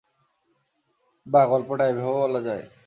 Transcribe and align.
বাহ, 1.25 1.45
গল্পটা 1.47 1.83
এভাবেও 1.87 2.21
বলা 2.23 2.41
যায়। 2.41 2.63